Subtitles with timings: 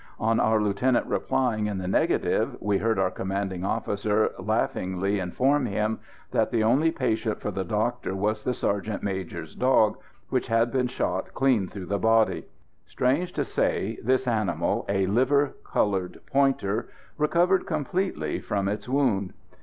[0.19, 5.99] On our lieutenant replying in the negative, we heard our commanding officer laughingly inform him
[6.31, 10.87] that the only patient for the doctor was the sergeant major's dog, which had been
[10.87, 12.47] shot clean through the body.
[12.87, 16.89] Strange to say, this animal, a liver coloured pointer,
[17.19, 19.33] recovered completely from its wound.